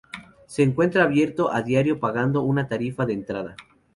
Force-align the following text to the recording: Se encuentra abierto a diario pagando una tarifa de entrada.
Se 0.47 0.63
encuentra 0.63 1.03
abierto 1.03 1.51
a 1.53 1.61
diario 1.61 1.99
pagando 1.99 2.41
una 2.41 2.67
tarifa 2.67 3.05
de 3.05 3.13
entrada. 3.13 3.55